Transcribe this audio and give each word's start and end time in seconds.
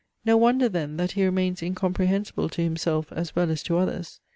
No 0.25 0.35
wonder 0.35 0.67
then, 0.67 0.97
that 0.97 1.11
he 1.11 1.23
remains 1.23 1.61
incomprehensible 1.61 2.49
to 2.49 2.63
himself 2.63 3.11
as 3.13 3.35
well 3.35 3.51
as 3.51 3.61
to 3.61 3.77
others. 3.77 4.19